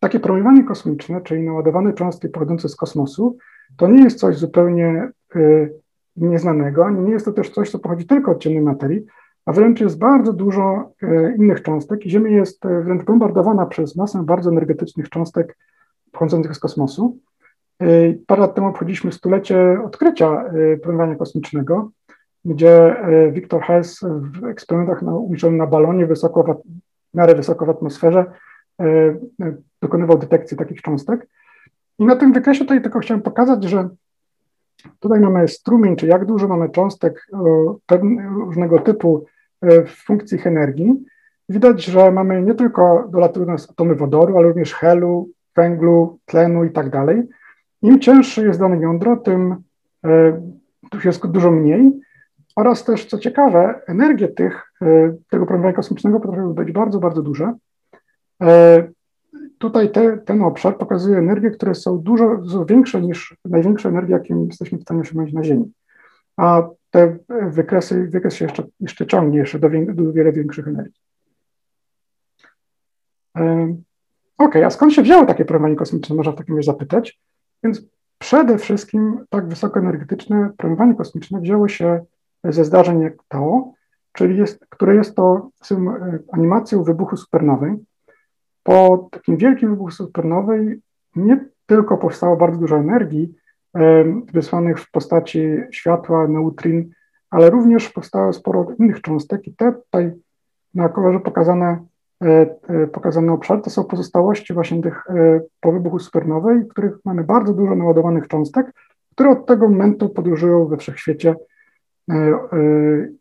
takie 0.00 0.20
promieniowanie 0.20 0.64
kosmiczne, 0.64 1.20
czyli 1.20 1.42
naładowane 1.42 1.92
cząstki 1.92 2.28
pochodzące 2.28 2.68
z 2.68 2.76
kosmosu, 2.76 3.38
to 3.76 3.88
nie 3.88 4.04
jest 4.04 4.18
coś 4.18 4.36
zupełnie 4.36 5.10
y, 5.36 5.74
nieznanego, 6.16 6.90
nie 6.90 7.12
jest 7.12 7.24
to 7.24 7.32
też 7.32 7.50
coś, 7.50 7.70
co 7.70 7.78
pochodzi 7.78 8.06
tylko 8.06 8.30
od 8.30 8.38
ciemnej 8.38 8.62
materii, 8.62 9.04
a 9.46 9.52
wręcz 9.52 9.80
jest 9.80 9.98
bardzo 9.98 10.32
dużo 10.32 10.92
innych 11.38 11.62
cząstek 11.62 12.06
i 12.06 12.10
Ziemia 12.10 12.30
jest 12.30 12.62
wręcz 12.84 13.04
bombardowana 13.04 13.66
przez 13.66 13.96
masę 13.96 14.24
bardzo 14.24 14.50
energetycznych 14.50 15.08
cząstek 15.08 15.58
pochodzących 16.12 16.56
z 16.56 16.58
kosmosu. 16.58 17.18
Parę 18.26 18.40
lat 18.40 18.54
temu 18.54 18.68
obchodziliśmy 18.68 19.12
stulecie 19.12 19.80
odkrycia 19.84 20.44
promieniowania 20.82 21.16
kosmicznego, 21.16 21.90
gdzie 22.44 22.96
Victor 23.32 23.62
Hess 23.62 24.00
w 24.40 24.44
eksperymentach 24.44 25.02
umieszczonym 25.02 25.56
na 25.58 25.66
balonie 25.66 26.06
wysoko 26.06 26.42
w, 26.42 26.46
w 26.46 27.16
miarę 27.16 27.34
wysoko 27.34 27.66
w 27.66 27.70
atmosferze 27.70 28.24
dokonywał 29.82 30.18
detekcji 30.18 30.56
takich 30.56 30.82
cząstek. 30.82 31.26
I 31.98 32.04
na 32.04 32.16
tym 32.16 32.32
wykresie 32.32 32.64
tutaj 32.64 32.82
tylko 32.82 32.98
chciałem 32.98 33.22
pokazać, 33.22 33.64
że 33.64 33.88
tutaj 35.00 35.20
mamy 35.20 35.48
strumień, 35.48 35.96
czy 35.96 36.06
jak 36.06 36.24
dużo 36.24 36.48
mamy 36.48 36.70
cząstek 36.70 37.26
różnego 38.34 38.78
typu 38.78 39.26
w 39.62 40.04
funkcji 40.06 40.38
energii. 40.44 41.04
Widać, 41.48 41.84
że 41.84 42.10
mamy 42.10 42.42
nie 42.42 42.54
tylko 42.54 43.08
dolatują 43.12 43.46
nas 43.46 43.70
atomy 43.70 43.94
wodoru, 43.94 44.38
ale 44.38 44.48
również 44.48 44.74
helu, 44.74 45.28
węglu, 45.56 46.18
tlenu 46.26 46.64
i 46.64 46.70
tak 46.70 46.90
dalej. 46.90 47.22
Im 47.84 48.00
cięższe 48.00 48.44
jest 48.44 48.60
dane 48.60 48.80
jądro, 48.80 49.16
tym 49.16 49.56
e, 50.04 50.40
jest 51.04 51.26
dużo 51.26 51.50
mniej. 51.50 51.92
Oraz 52.56 52.84
też, 52.84 53.06
co 53.06 53.18
ciekawe, 53.18 53.80
energie 53.86 54.28
tych, 54.28 54.72
e, 54.82 55.16
tego 55.30 55.46
promieniowania 55.46 55.76
kosmicznego 55.76 56.20
potrafią 56.20 56.54
być 56.54 56.72
bardzo, 56.72 56.98
bardzo 56.98 57.22
duże 57.22 57.52
tutaj 59.58 59.92
te, 59.92 60.18
ten 60.18 60.42
obszar 60.42 60.78
pokazuje 60.78 61.18
energie, 61.18 61.50
które 61.50 61.74
są 61.74 61.98
dużo, 61.98 62.36
dużo 62.36 62.64
większe 62.64 63.00
niż 63.00 63.36
największe 63.44 63.88
energie, 63.88 64.12
jakie 64.12 64.34
jesteśmy 64.34 64.78
w 64.78 64.82
stanie 64.82 65.00
osiągnąć 65.00 65.32
na 65.32 65.44
Ziemi. 65.44 65.72
A 66.36 66.68
te 66.90 67.18
wykresy, 67.28 68.06
wykres 68.06 68.34
się 68.34 68.44
jeszcze, 68.44 68.62
jeszcze 68.80 69.06
ciągnie 69.06 69.38
jeszcze 69.38 69.58
do, 69.58 69.68
do 69.94 70.12
wiele 70.12 70.32
większych 70.32 70.68
energii. 70.68 71.00
Ok, 74.38 74.56
a 74.56 74.70
skąd 74.70 74.92
się 74.92 75.02
wzięło 75.02 75.26
takie 75.26 75.44
promieniowanie 75.44 75.76
kosmiczne, 75.76 76.16
można 76.16 76.32
w 76.32 76.36
takim 76.36 76.56
razie 76.56 76.72
zapytać. 76.72 77.20
Więc 77.64 77.82
przede 78.18 78.58
wszystkim 78.58 79.24
tak 79.28 79.48
wysokoenergetyczne 79.48 80.50
promieniowanie 80.56 80.94
kosmiczne 80.94 81.40
wzięło 81.40 81.68
się 81.68 82.04
ze 82.44 82.64
zdarzeń 82.64 83.00
jak 83.00 83.14
to, 83.28 83.72
czyli 84.12 84.38
jest, 84.38 84.66
które 84.68 84.94
jest 84.94 85.14
to 85.14 85.50
animacją 86.32 86.82
wybuchu 86.82 87.16
supernowej, 87.16 87.76
po 88.62 89.08
takim 89.10 89.36
wielkim 89.36 89.70
wybuchu 89.70 89.90
supernowej 89.90 90.80
nie 91.16 91.44
tylko 91.66 91.98
powstało 91.98 92.36
bardzo 92.36 92.58
dużo 92.58 92.76
energii 92.76 93.34
wysłanych 94.32 94.80
w 94.80 94.90
postaci 94.90 95.40
światła, 95.70 96.28
neutrin, 96.28 96.90
ale 97.30 97.50
również 97.50 97.88
powstało 97.88 98.32
sporo 98.32 98.66
innych 98.78 99.00
cząstek 99.00 99.46
i 99.46 99.54
te 99.56 99.72
tutaj 99.72 100.12
na 100.74 100.88
kolorze 100.88 101.20
pokazane, 101.20 101.84
e, 102.22 102.56
e, 102.68 102.86
pokazane 102.86 103.32
obszary 103.32 103.62
to 103.62 103.70
są 103.70 103.84
pozostałości 103.84 104.54
właśnie 104.54 104.82
tych 104.82 105.10
e, 105.10 105.40
po 105.60 105.72
wybuchu 105.72 105.98
supernowej, 105.98 106.60
w 106.60 106.68
których 106.68 106.92
mamy 107.04 107.24
bardzo 107.24 107.54
dużo 107.54 107.74
naładowanych 107.74 108.28
cząstek, 108.28 108.72
które 109.10 109.30
od 109.30 109.46
tego 109.46 109.68
momentu 109.68 110.08
podróżują 110.08 110.66
we 110.66 110.76
wszechświecie 110.76 111.34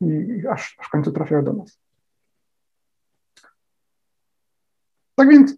i 0.02 0.44
aż, 0.52 0.78
aż 0.80 0.88
w 0.88 0.90
końcu 0.90 1.12
trafiają 1.12 1.44
do 1.44 1.54
nas. 1.54 1.80
Tak 5.16 5.30
więc 5.30 5.58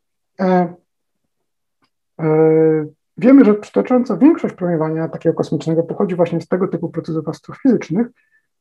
wiemy, 3.18 3.46
że 3.46 3.54
przytaczająca 3.54 4.18
większość 4.18 4.56
promieniowania 4.56 5.08
takiego 5.08 5.36
kosmicznego 5.36 5.84
pochodzi 5.84 6.16
właśnie 6.16 6.42
z 6.42 6.48
tego 6.48 6.68
typu 6.68 6.90
procesów 6.90 7.28
astrofizycznych, 7.28 8.08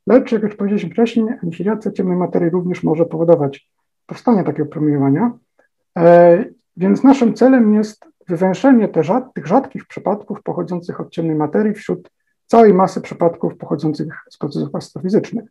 lecz 0.06 0.32
jak 0.32 0.42
już 0.42 0.56
powiedzieliśmy 0.56 0.90
wcześniej, 0.90 1.26
anihilacja 1.42 1.90
ciemnej 1.90 2.16
materii 2.16 2.50
również 2.50 2.82
może 2.82 3.04
powodować 3.06 3.68
powstanie 4.06 4.44
takiego 4.44 4.68
promieniowania. 4.68 5.32
E, 5.98 6.44
więc 6.76 7.02
naszym 7.02 7.34
celem 7.34 7.74
jest 7.74 8.04
wywęszenie 8.28 8.88
rzad, 9.00 9.34
tych 9.34 9.46
rzadkich 9.46 9.86
przypadków 9.86 10.42
pochodzących 10.42 11.00
od 11.00 11.10
ciemnej 11.10 11.36
materii 11.36 11.74
wśród 11.74 12.10
całej 12.46 12.74
masy 12.74 13.00
przypadków 13.00 13.56
pochodzących 13.56 14.08
z 14.30 14.38
procesów 14.38 14.74
astrofizycznych. 14.74 15.44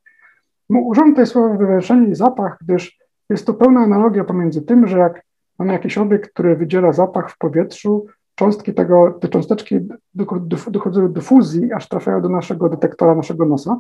No, 0.70 0.80
używam 0.80 1.10
tutaj 1.10 1.28
słowa 1.28 1.58
wywęszenie 1.58 2.08
i 2.08 2.16
zapach, 2.16 2.58
gdyż 2.62 2.98
jest 3.30 3.46
to 3.46 3.54
pełna 3.54 3.80
analogia 3.80 4.24
pomiędzy 4.24 4.62
tym, 4.62 4.88
że 4.88 4.98
jak 4.98 5.24
mamy 5.60 5.74
jakiś 5.74 5.98
obiekt, 5.98 6.32
który 6.32 6.56
wydziela 6.56 6.94
zapach 6.94 7.32
w 7.32 7.38
powietrzu, 7.38 8.06
cząstki 8.36 8.74
tego, 8.74 9.18
te 9.22 9.28
cząsteczki 9.28 9.80
dochodzą 10.70 11.14
do 11.14 11.22
fuzji, 11.22 11.74
aż 11.74 11.88
trafiają 11.88 12.22
do 12.22 12.30
naszego 12.30 12.70
detektora, 12.70 13.16
naszego 13.16 13.46
nosa. 13.46 13.80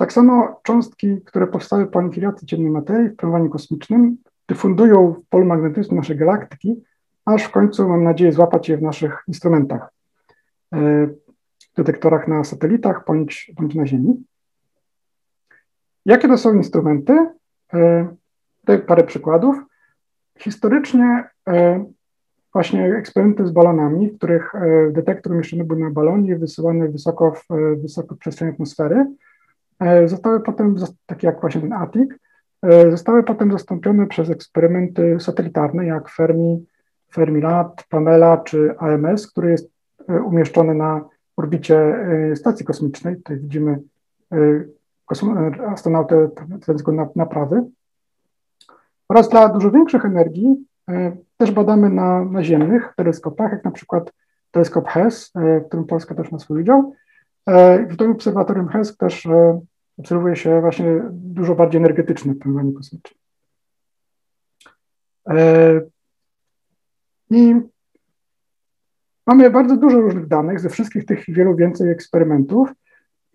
Tak 0.00 0.12
samo 0.12 0.60
cząstki, 0.62 1.20
które 1.24 1.46
powstały 1.46 1.86
po 1.86 1.98
anihilacji 1.98 2.46
ciemnej 2.46 2.70
materii 2.70 3.08
w 3.08 3.16
promieniowaniu 3.16 3.50
kosmicznym, 3.50 4.16
dyfundują 4.48 5.12
w 5.12 5.28
polu 5.28 5.44
magnetycznym 5.44 5.96
naszej 5.96 6.16
galaktyki, 6.16 6.82
aż 7.24 7.44
w 7.44 7.50
końcu 7.50 7.88
mam 7.88 8.04
nadzieję 8.04 8.32
złapać 8.32 8.68
je 8.68 8.76
w 8.76 8.82
naszych 8.82 9.24
instrumentach, 9.28 9.92
e, 10.74 11.08
detektorach 11.76 12.28
na 12.28 12.44
satelitach 12.44 13.04
bądź, 13.06 13.52
bądź 13.56 13.74
na 13.74 13.86
Ziemi. 13.86 14.24
Jakie 16.06 16.28
to 16.28 16.38
są 16.38 16.54
instrumenty? 16.54 17.12
E, 17.74 18.08
tutaj 18.60 18.82
parę 18.82 19.04
przykładów. 19.04 19.56
Historycznie 20.38 21.24
e, 21.48 21.84
właśnie 22.52 22.96
eksperymenty 22.96 23.46
z 23.46 23.50
balonami, 23.50 24.10
w 24.10 24.16
których 24.16 24.52
detektor 24.90 25.32
umieszczony 25.32 25.64
był 25.64 25.78
na 25.78 25.90
balonie, 25.90 26.36
wysyłany 26.36 26.88
wysoko 26.88 27.32
w, 27.32 27.46
wysoko 27.82 28.14
w 28.14 28.18
przestrzeni 28.18 28.52
atmosfery, 28.52 29.06
zostały 30.06 30.40
potem, 30.40 30.76
takie 31.06 31.26
jak 31.26 31.40
właśnie 31.40 31.60
ten 31.60 31.72
ATIC, 31.72 32.10
zostały 32.90 33.22
potem 33.22 33.52
zastąpione 33.52 34.06
przez 34.06 34.30
eksperymenty 34.30 35.16
satelitarne 35.20 35.86
jak 35.86 36.08
Fermi, 36.08 36.66
Fermilab, 37.12 37.82
Pamela 37.88 38.36
czy 38.36 38.78
AMS, 38.78 39.30
który 39.30 39.50
jest 39.50 39.70
umieszczony 40.08 40.74
na 40.74 41.04
orbicie 41.36 42.06
stacji 42.34 42.66
kosmicznej. 42.66 43.16
Tutaj 43.16 43.36
widzimy 43.36 43.78
astronautę 45.66 46.28
na 46.92 47.08
naprawy. 47.16 47.64
Oraz 49.08 49.28
dla 49.28 49.48
dużo 49.48 49.70
większych 49.70 50.04
energii 50.04 50.66
e, 50.88 51.16
też 51.36 51.50
badamy 51.50 51.90
na 51.90 52.24
naziemnych 52.24 52.92
teleskopach, 52.96 53.52
jak 53.52 53.64
na 53.64 53.70
przykład 53.70 54.12
teleskop 54.50 54.88
HESS, 54.88 55.32
e, 55.36 55.60
w 55.60 55.66
którym 55.66 55.86
Polska 55.86 56.14
też 56.14 56.32
ma 56.32 56.38
swój 56.38 56.60
udział. 56.60 56.94
E, 57.46 57.86
w 57.86 57.96
tym 57.96 58.10
obserwatorium 58.10 58.68
HESS 58.68 58.96
też 58.96 59.28
obserwuje 60.00 60.36
się 60.36 60.60
właśnie 60.60 61.02
dużo 61.12 61.54
bardziej 61.54 61.78
energetyczne 61.78 62.34
promieniowanie 62.34 62.74
kosmiczne. 62.74 63.20
I 67.30 67.54
mamy 69.26 69.50
bardzo 69.50 69.76
dużo 69.76 70.00
różnych 70.00 70.26
danych 70.26 70.60
ze 70.60 70.68
wszystkich 70.68 71.04
tych 71.06 71.24
wielu 71.28 71.56
więcej 71.56 71.90
eksperymentów. 71.90 72.72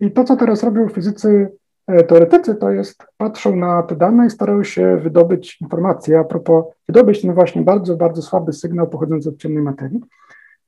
I 0.00 0.10
to, 0.10 0.24
co 0.24 0.36
teraz 0.36 0.62
robią 0.62 0.88
fizycy 0.88 1.48
E, 1.86 2.04
teoretycy 2.04 2.54
to 2.54 2.70
jest, 2.70 3.04
patrzą 3.16 3.56
na 3.56 3.82
te 3.82 3.96
dane 3.96 4.26
i 4.26 4.30
starają 4.30 4.64
się 4.64 4.96
wydobyć 4.96 5.60
informacje 5.60 6.18
a 6.18 6.24
propos, 6.24 6.64
wydobyć 6.88 7.22
ten 7.22 7.34
właśnie 7.34 7.62
bardzo, 7.62 7.96
bardzo 7.96 8.22
słaby 8.22 8.52
sygnał 8.52 8.88
pochodzący 8.88 9.28
od 9.28 9.36
ciemnej 9.36 9.62
materii. 9.62 10.00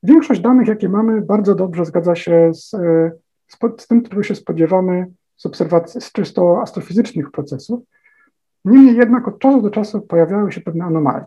Większość 0.03 0.41
danych, 0.41 0.67
jakie 0.67 0.89
mamy, 0.89 1.21
bardzo 1.21 1.55
dobrze 1.55 1.85
zgadza 1.85 2.15
się 2.15 2.51
z, 2.53 2.73
e, 2.73 3.11
z, 3.77 3.87
tym, 3.87 4.01
czego 4.01 4.23
się 4.23 4.35
spodziewamy 4.35 5.07
z 5.39 5.45
obserwacji, 5.45 6.01
z 6.01 6.11
czysto 6.11 6.61
astrofizycznych 6.61 7.31
procesów. 7.31 7.79
Niemniej 8.65 8.95
jednak 8.95 9.27
od 9.27 9.39
czasu 9.39 9.61
do 9.61 9.69
czasu 9.69 10.01
pojawiały 10.01 10.51
się 10.51 10.61
pewne 10.61 10.85
anomalie. 10.85 11.25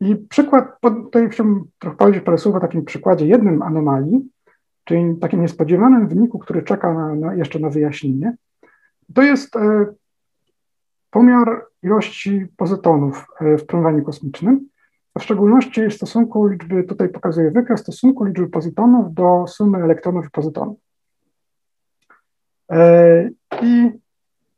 I 0.00 0.16
przykład, 0.16 0.80
tutaj 0.80 1.30
chciałbym 1.30 1.64
trochę 1.78 1.96
powiedzieć 1.96 2.24
parę 2.24 2.38
słów 2.38 2.54
o 2.54 2.60
takim 2.60 2.84
przykładzie 2.84 3.26
jednym 3.26 3.62
anomalii, 3.62 4.30
czyli 4.84 5.16
takim 5.20 5.42
niespodziewanym 5.42 6.08
wyniku, 6.08 6.38
który 6.38 6.62
czeka 6.62 6.94
na, 6.94 7.14
na 7.14 7.34
jeszcze 7.34 7.58
na 7.58 7.70
wyjaśnienie, 7.70 8.36
to 9.14 9.22
jest 9.22 9.56
e, 9.56 9.86
pomiar 11.10 11.66
ilości 11.82 12.46
pozytonów 12.56 13.26
e, 13.40 13.58
w 13.58 13.66
promieniowaniu 13.66 14.04
kosmicznym, 14.04 14.68
a 15.14 15.20
w 15.20 15.22
szczególności 15.22 15.90
stosunku 15.90 16.46
liczby, 16.46 16.84
tutaj 16.84 17.08
pokazuję 17.08 17.50
wykres 17.50 17.80
stosunku 17.80 18.24
liczby 18.24 18.48
pozytonów 18.48 19.14
do 19.14 19.44
sumy 19.46 19.78
elektronów 19.78 20.26
i 20.26 20.30
pozytonów. 20.30 20.91
E, 22.72 23.30
I 23.62 23.90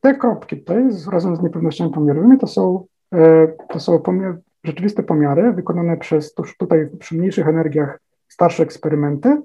te 0.01 0.15
kropki 0.15 0.57
tutaj 0.57 0.85
razem 1.13 1.37
z 1.37 1.43
niepewnościami 1.43 1.91
pomiarowymi 1.91 2.39
to 2.39 2.47
są, 2.47 2.87
e, 3.15 3.49
to 3.69 3.81
są 3.81 3.99
pomiar, 3.99 4.39
rzeczywiste 4.65 5.03
pomiary 5.03 5.53
wykonane 5.53 5.97
przez 5.97 6.35
tutaj 6.35 6.89
przy 6.99 7.15
mniejszych 7.15 7.49
energiach 7.49 8.01
starsze 8.29 8.63
eksperymenty, 8.63 9.43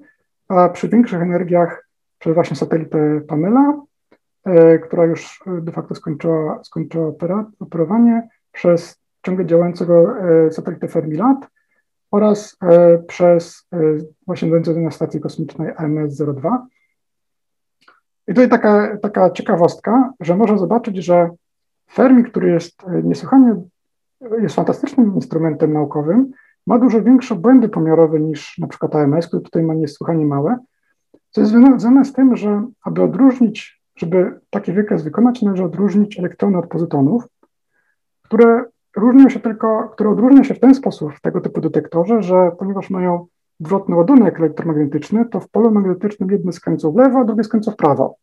a 0.48 0.68
przy 0.68 0.88
większych 0.88 1.22
energiach 1.22 1.88
przez 2.18 2.34
właśnie 2.34 2.56
satelitę 2.56 3.20
Pamela, 3.28 3.82
e, 4.44 4.78
która 4.78 5.04
już 5.04 5.44
de 5.60 5.72
facto 5.72 5.94
skończyła, 5.94 6.64
skończyła 6.64 7.12
operowanie 7.60 8.28
przez 8.52 9.00
ciągle 9.26 9.46
działającego 9.46 10.14
satelitę 10.50 10.88
Fermilat 10.88 11.46
oraz 12.10 12.58
przez 13.06 13.68
właśnie 14.26 14.48
znajdującą 14.48 14.80
na 14.80 14.90
stacji 14.90 15.20
kosmicznej 15.20 15.72
AMS-02. 15.76 16.58
I 18.30 18.34
tutaj 18.34 18.48
taka, 18.48 18.96
taka 18.96 19.30
ciekawostka, 19.30 20.12
że 20.20 20.36
można 20.36 20.58
zobaczyć, 20.58 20.96
że 20.96 21.30
Fermi, 21.92 22.24
który 22.24 22.50
jest 22.50 22.84
e, 22.84 23.02
niesłychanie, 23.02 23.54
jest 24.42 24.54
fantastycznym 24.54 25.14
instrumentem 25.14 25.72
naukowym, 25.72 26.30
ma 26.66 26.78
dużo 26.78 27.02
większe 27.02 27.34
błędy 27.34 27.68
pomiarowe 27.68 28.20
niż 28.20 28.58
na 28.58 28.66
przykład 28.66 28.96
AMS, 28.96 29.26
który 29.26 29.42
tutaj 29.42 29.62
ma 29.62 29.74
niesłychanie 29.74 30.26
małe, 30.26 30.58
co 31.30 31.40
jest 31.40 31.52
związane 31.52 32.04
z 32.04 32.12
tym, 32.12 32.36
że 32.36 32.66
aby 32.84 33.02
odróżnić, 33.02 33.82
żeby 33.96 34.40
taki 34.50 34.72
wykres 34.72 35.02
wykonać, 35.02 35.42
należy 35.42 35.64
odróżnić 35.64 36.18
elektrony 36.18 36.58
od 36.58 36.66
pozytonów, 36.66 37.24
które 38.22 38.64
różnią 38.96 39.28
się 39.28 39.40
tylko, 39.40 39.88
które 39.88 40.10
odróżnią 40.10 40.44
się 40.44 40.54
w 40.54 40.60
ten 40.60 40.74
sposób 40.74 41.14
w 41.14 41.20
tego 41.20 41.40
typu 41.40 41.60
detektorze, 41.60 42.22
że 42.22 42.50
ponieważ 42.58 42.90
mają 42.90 43.26
odwrotny 43.60 43.96
ładunek 43.96 44.38
elektromagnetyczny, 44.38 45.24
to 45.24 45.40
w 45.40 45.48
polu 45.48 45.70
magnetycznym 45.70 46.30
jedno 46.30 46.52
skręca 46.52 46.90
w 46.90 46.96
lewo, 46.96 47.18
a 47.18 47.24
drugie 47.24 47.44
skręca 47.44 47.70
w 47.70 47.76
prawo. 47.76 48.16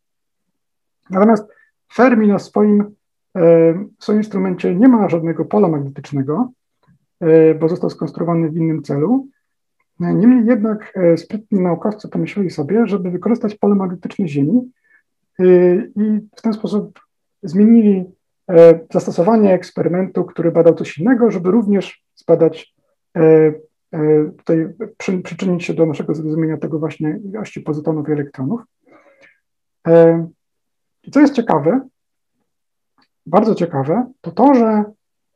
Natomiast 1.10 1.48
Fermi 1.94 2.28
na 2.28 2.38
swoim, 2.38 2.94
e, 3.36 3.74
swoim 3.98 4.18
instrumencie 4.18 4.74
nie 4.74 4.88
ma 4.88 5.08
żadnego 5.08 5.44
pola 5.44 5.68
magnetycznego, 5.68 6.50
e, 7.20 7.54
bo 7.54 7.68
został 7.68 7.90
skonstruowany 7.90 8.50
w 8.50 8.56
innym 8.56 8.82
celu. 8.82 9.28
Niemniej 10.00 10.46
jednak 10.46 10.92
e, 10.96 11.16
sprytni 11.16 11.60
naukowcy 11.60 12.08
pomyśleli 12.08 12.50
sobie, 12.50 12.86
żeby 12.86 13.10
wykorzystać 13.10 13.54
pole 13.54 13.74
magnetyczne 13.74 14.28
Ziemi 14.28 14.72
i 15.96 16.20
w 16.36 16.42
ten 16.42 16.52
sposób 16.52 17.00
zmienili 17.42 18.04
zastosowanie 18.92 19.54
eksperymentu, 19.54 20.24
który 20.24 20.52
badał 20.52 20.74
coś 20.74 20.98
innego, 20.98 21.30
żeby 21.30 21.50
również 21.50 22.04
zbadać 22.14 22.74
tutaj 24.36 24.68
przy, 24.96 25.18
przyczynić 25.18 25.64
się 25.64 25.74
do 25.74 25.86
naszego 25.86 26.14
zrozumienia 26.14 26.56
tego 26.56 26.78
właśnie 26.78 27.20
ilości 27.24 27.60
pozytonów 27.60 28.08
i 28.08 28.12
elektronów. 28.12 28.60
E, 29.88 30.28
I 31.02 31.10
co 31.10 31.20
jest 31.20 31.34
ciekawe, 31.34 31.80
bardzo 33.26 33.54
ciekawe, 33.54 34.12
to 34.20 34.30
to, 34.30 34.54
że 34.54 34.84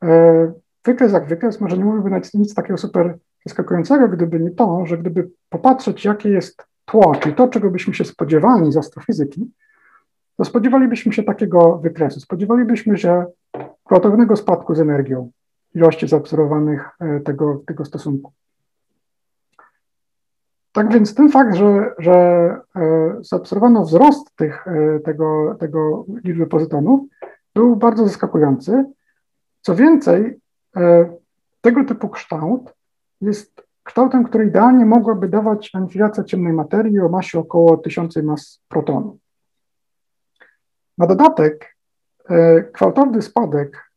e, 0.04 0.52
wykres 0.84 1.12
jak 1.12 1.26
wykres 1.26 1.60
może 1.60 1.78
nie 1.78 1.84
mówiłby 1.84 2.20
nic 2.34 2.54
takiego 2.54 2.76
super 2.76 3.18
zaskakującego, 3.46 4.08
gdyby 4.08 4.40
nie 4.40 4.50
to, 4.50 4.86
że 4.86 4.98
gdyby 4.98 5.30
popatrzeć, 5.48 6.04
jakie 6.04 6.28
jest 6.28 6.66
tło, 6.84 7.14
czyli 7.14 7.34
to, 7.34 7.48
czego 7.48 7.70
byśmy 7.70 7.94
się 7.94 8.04
spodziewali 8.04 8.72
z 8.72 8.76
astrofizyki, 8.76 9.50
to 10.36 10.44
spodziewalibyśmy 10.44 11.12
się 11.12 11.22
takiego 11.22 11.78
wykresu. 11.78 12.20
Spodziewalibyśmy 12.20 12.98
się 12.98 13.24
gwałtownego 13.86 14.36
spadku 14.36 14.74
z 14.74 14.80
energią 14.80 15.30
ilości 15.74 16.08
zaobserwowanych 16.08 16.88
tego, 17.24 17.62
tego 17.66 17.84
stosunku. 17.84 18.32
Tak 20.72 20.92
więc 20.92 21.14
ten 21.14 21.28
fakt, 21.28 21.54
że, 21.54 21.94
że 21.98 22.12
e, 22.76 23.16
zaobserwowano 23.20 23.82
wzrost 23.82 24.36
tych, 24.36 24.66
e, 24.66 25.00
tego, 25.00 25.56
tego 25.60 26.04
liczby 26.24 26.46
pozytonów, 26.46 27.00
był 27.54 27.76
bardzo 27.76 28.04
zaskakujący. 28.04 28.84
Co 29.60 29.74
więcej, 29.74 30.40
e, 30.76 31.14
tego 31.60 31.84
typu 31.84 32.08
kształt 32.08 32.74
jest 33.20 33.62
kształtem, 33.82 34.24
który 34.24 34.46
idealnie 34.46 34.86
mogłaby 34.86 35.28
dawać 35.28 35.70
anihilacja 35.74 36.24
ciemnej 36.24 36.52
materii 36.52 37.00
o 37.00 37.08
masie 37.08 37.38
około 37.38 37.76
1000 37.76 38.16
mas 38.16 38.62
protonu. 38.68 39.18
Na 40.98 41.06
dodatek, 41.06 41.76
gwałtowny 42.74 43.22
spadek 43.22 43.90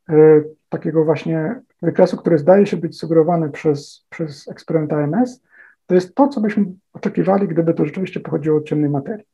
takiego 0.70 1.06
właśnie 1.06 1.62
wykresu, 1.82 2.18
który 2.18 2.38
zdaje 2.38 2.66
się 2.66 2.78
być 2.78 3.00
sugerowany 3.00 3.50
przez, 3.50 4.06
przez 4.10 4.48
eksperyment 4.48 4.94
AMS, 4.94 5.42
to 5.88 5.96
jest 5.96 6.16
to, 6.16 6.28
co 6.28 6.42
byśmy 6.42 6.66
oczekiwali, 6.94 7.48
gdyby 7.48 7.74
to 7.74 7.86
rzeczywiście 7.86 8.20
pochodziło 8.20 8.58
od 8.58 8.66
ciemnej 8.66 8.90
materii. 8.90 9.26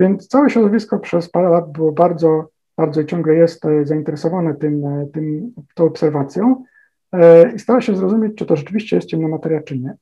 Więc 0.00 0.28
całe 0.28 0.50
środowisko 0.50 0.98
przez 0.98 1.30
parę 1.30 1.48
lat 1.48 1.72
było 1.72 1.92
bardzo, 1.92 2.48
bardzo 2.76 3.00
i 3.00 3.06
ciągle 3.06 3.34
jest 3.34 3.64
e, 3.64 3.86
zainteresowane 3.86 4.54
tym, 4.54 4.86
e, 4.86 5.06
tym, 5.12 5.54
tą 5.74 5.84
obserwacją 5.84 6.64
e, 7.12 7.52
i 7.52 7.58
stara 7.58 7.80
się 7.80 7.96
zrozumieć, 7.96 8.34
czy 8.34 8.46
to 8.46 8.56
rzeczywiście 8.56 8.96
jest 8.96 9.08
ciemna 9.08 9.28
materia, 9.28 9.62
czy 9.62 9.78
nie. 9.78 9.94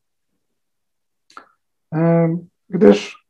Gdyż 2.69 3.27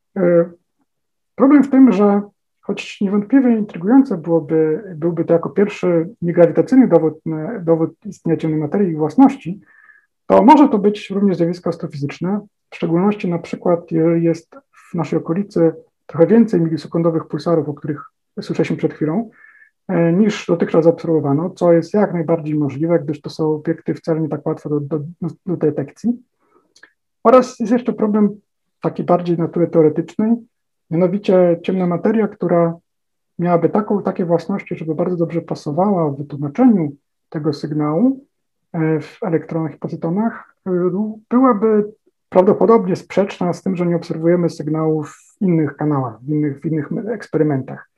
problem 1.34 1.64
w 1.64 1.70
tym, 1.70 1.92
że 1.92 2.22
choć 2.60 3.00
niewątpliwie 3.00 3.58
intrygujące 3.58 4.16
byłoby, 4.16 4.82
byłby 4.96 5.24
to 5.24 5.32
jako 5.32 5.50
pierwszy 5.50 6.08
niegrawitacyjny 6.22 6.88
dowód, 6.88 7.20
dowód 7.62 8.06
istnienia 8.06 8.36
ciemnej 8.36 8.60
materii 8.60 8.90
i 8.90 8.96
własności, 8.96 9.60
to 10.26 10.42
może 10.42 10.68
to 10.68 10.78
być 10.78 11.10
również 11.10 11.36
zjawisko 11.36 11.70
astrofizyczne, 11.70 12.40
w 12.70 12.76
szczególności 12.76 13.28
na 13.28 13.38
przykład, 13.38 13.90
jeżeli 13.90 14.24
jest 14.24 14.56
w 14.90 14.94
naszej 14.94 15.18
okolicy 15.18 15.72
trochę 16.06 16.26
więcej 16.26 16.60
milisekundowych 16.60 17.28
pulsarów, 17.28 17.68
o 17.68 17.74
których 17.74 18.04
słyszeliśmy 18.40 18.76
przed 18.76 18.94
chwilą, 18.94 19.30
e, 19.88 20.12
niż 20.12 20.46
dotychczas 20.46 20.84
zaobserwowano, 20.84 21.50
co 21.50 21.72
jest 21.72 21.94
jak 21.94 22.12
najbardziej 22.12 22.54
możliwe, 22.54 22.98
gdyż 22.98 23.20
to 23.20 23.30
są 23.30 23.54
obiekty 23.54 23.94
wcale 23.94 24.20
nie 24.20 24.28
tak 24.28 24.46
łatwe 24.46 24.68
do, 24.68 24.80
do, 24.80 25.00
do 25.46 25.56
detekcji. 25.56 26.22
Oraz 27.24 27.60
jest 27.60 27.72
jeszcze 27.72 27.92
problem 27.92 28.40
taki 28.82 29.04
bardziej 29.04 29.38
natury 29.38 29.66
teoretycznej, 29.66 30.32
mianowicie 30.90 31.60
ciemna 31.62 31.86
materia, 31.86 32.28
która 32.28 32.74
miałaby 33.38 33.68
taką, 33.68 34.02
takie 34.02 34.24
własności, 34.24 34.76
żeby 34.76 34.94
bardzo 34.94 35.16
dobrze 35.16 35.42
pasowała 35.42 36.10
w 36.10 36.16
wytłumaczeniu 36.16 36.92
tego 37.28 37.52
sygnału, 37.52 38.26
w 39.00 39.22
elektronach 39.22 39.74
i 39.74 39.78
pozytonach 39.78 40.54
e, 40.66 40.70
byłaby 41.30 41.92
prawdopodobnie 42.28 42.96
sprzeczna 42.96 43.52
z 43.52 43.62
tym, 43.62 43.76
że 43.76 43.86
nie 43.86 43.96
obserwujemy 43.96 44.50
sygnałów 44.50 45.16
w 45.16 45.42
innych 45.42 45.76
kanałach, 45.76 46.20
w 46.22 46.28
innych, 46.28 46.60
w 46.60 46.66
innych 46.66 46.88
eksperymentach. 47.12 47.90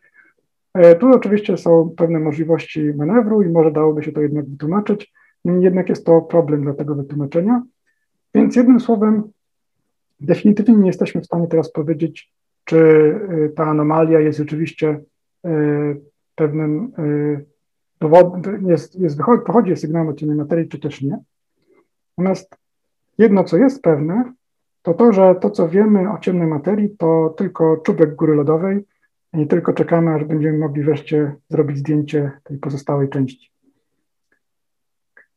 E, 0.75 0.95
tu 0.95 1.11
oczywiście 1.11 1.57
są 1.57 1.95
pewne 1.97 2.21
możliwości 2.21 2.95
manewru 2.95 3.43
i 3.43 3.49
może 3.49 3.73
dałoby 3.73 4.03
się 4.03 4.13
to 4.13 4.21
jednak 4.21 4.49
wytłumaczyć, 4.49 5.13
jednak 5.45 5.89
jest 5.89 6.07
to 6.07 6.21
problem 6.21 6.63
dla 6.63 6.75
tego 6.75 6.95
wytłumaczenia. 6.95 7.63
Więc 8.35 8.57
jednym 8.57 8.81
słowem, 8.81 9.23
definitywnie 10.21 10.77
nie 10.77 10.87
jesteśmy 10.87 11.21
w 11.21 11.27
stanie 11.27 11.47
teraz 11.47 11.73
powiedzieć, 11.73 12.33
czy 12.65 13.15
ta 13.57 13.65
anomalia 13.65 14.21
jest 14.21 14.39
rzeczywiście 14.39 15.01
pewnym 16.35 16.93
jest, 18.67 19.01
jest, 19.01 19.19
pochodzi 19.47 19.77
sygnał 19.77 20.09
od 20.09 20.19
ciemnej 20.19 20.39
materii, 20.39 20.69
czy 20.69 20.79
też 20.79 21.03
nie. 21.03 21.19
Natomiast 22.19 22.57
jedno, 23.19 23.45
co 23.45 23.57
jest 23.57 23.83
pewne, 23.83 24.33
to 24.83 24.95
to, 24.95 25.13
że 25.13 25.35
to, 25.41 25.51
co 25.51 25.69
wiemy 25.69 26.13
o 26.13 26.19
ciemnej 26.19 26.47
materii, 26.47 26.97
to 26.99 27.35
tylko 27.37 27.77
czubek 27.77 28.15
góry 28.15 28.35
lodowej 28.35 28.85
i 29.33 29.47
tylko 29.47 29.73
czekamy, 29.73 30.15
aż 30.15 30.25
będziemy 30.25 30.59
mogli 30.59 30.83
wreszcie 30.83 31.37
zrobić 31.49 31.79
zdjęcie 31.79 32.31
tej 32.45 32.59
pozostałej 32.59 33.09
części. 33.09 33.51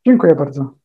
Dziękuję 0.06 0.36
bardzo. 0.36 0.81